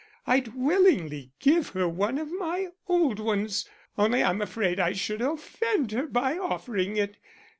[0.25, 3.69] I'd willingly give her one of my old ones,
[3.99, 7.17] only I'm afraid I should offend her by offering it.